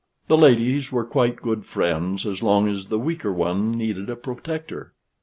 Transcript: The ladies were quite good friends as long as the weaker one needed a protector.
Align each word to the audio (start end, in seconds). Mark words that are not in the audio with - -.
The 0.29 0.35
ladies 0.35 0.91
were 0.91 1.05
quite 1.05 1.35
good 1.43 1.63
friends 1.63 2.25
as 2.25 2.41
long 2.41 2.67
as 2.67 2.89
the 2.89 2.97
weaker 2.97 3.31
one 3.31 3.71
needed 3.73 4.09
a 4.09 4.15
protector. 4.15 4.93